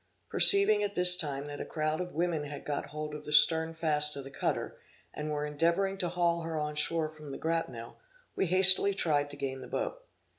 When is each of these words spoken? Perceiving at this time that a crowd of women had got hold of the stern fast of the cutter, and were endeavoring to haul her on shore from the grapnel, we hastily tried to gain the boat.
Perceiving 0.31 0.81
at 0.81 0.95
this 0.95 1.15
time 1.15 1.45
that 1.45 1.61
a 1.61 1.63
crowd 1.63 2.01
of 2.01 2.15
women 2.15 2.45
had 2.45 2.65
got 2.65 2.87
hold 2.87 3.13
of 3.13 3.23
the 3.23 3.31
stern 3.31 3.71
fast 3.75 4.15
of 4.15 4.23
the 4.23 4.31
cutter, 4.31 4.79
and 5.13 5.29
were 5.29 5.45
endeavoring 5.45 5.95
to 5.99 6.09
haul 6.09 6.41
her 6.41 6.59
on 6.59 6.73
shore 6.73 7.07
from 7.07 7.29
the 7.29 7.37
grapnel, 7.37 7.99
we 8.35 8.47
hastily 8.47 8.95
tried 8.95 9.29
to 9.29 9.37
gain 9.37 9.61
the 9.61 9.67
boat. 9.67 10.01